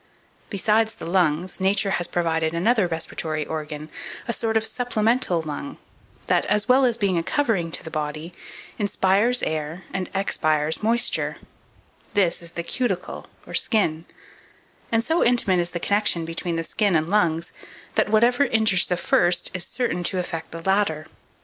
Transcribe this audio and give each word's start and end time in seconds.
Besides 0.49 0.95
the 0.95 1.05
lungs, 1.05 1.59
Nature 1.59 1.91
has 1.91 2.07
provided 2.07 2.55
another 2.55 2.87
respiratory 2.87 3.45
organ, 3.45 3.89
a 4.27 4.33
sort 4.33 4.57
of 4.57 4.65
supplemental 4.65 5.43
lung, 5.43 5.77
that, 6.25 6.43
as 6.47 6.67
well 6.67 6.85
as 6.85 6.97
being 6.97 7.19
a 7.19 7.23
covering 7.23 7.69
to 7.69 7.83
the 7.83 7.91
body, 7.91 8.33
_in_spires 8.79 9.43
air 9.45 9.83
and 9.93 10.11
_ex_pires 10.13 10.81
moisture; 10.81 11.37
this 12.15 12.41
is 12.41 12.53
the 12.53 12.63
cuticle, 12.63 13.27
or 13.45 13.53
skin; 13.53 14.05
and 14.91 15.03
so 15.03 15.23
intimate 15.23 15.59
is 15.59 15.69
the 15.69 15.79
connection 15.79 16.25
between 16.25 16.55
the 16.55 16.63
skin 16.63 16.95
and 16.95 17.07
lungs, 17.07 17.53
that 17.93 18.09
whatever 18.09 18.45
injures 18.45 18.87
the 18.87 18.97
first, 18.97 19.51
is 19.55 19.65
certain 19.67 20.03
to 20.05 20.17
affect 20.17 20.49
the 20.49 20.63
latter. 20.63 21.05